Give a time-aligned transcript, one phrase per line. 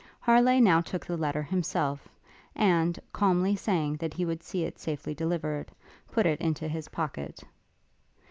[0.19, 2.07] Harleigh now took the letter himself,
[2.55, 5.69] and, calmly saying that he would see it safely delivered,
[6.11, 7.39] put it into his pocket.